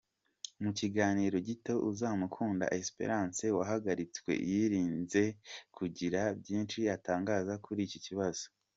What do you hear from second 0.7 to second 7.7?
kiganiro gito Uzamukunda Espérance wahagaritswe yirinze kugira byinshi atangaza